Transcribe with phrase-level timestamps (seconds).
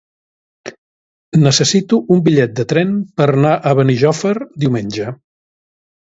[1.41, 4.33] Necessito un bitllet de tren per anar a Benijòfar
[4.65, 5.13] diumenge.